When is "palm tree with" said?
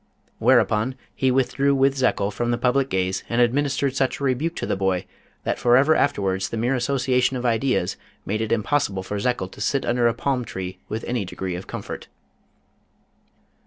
10.15-11.03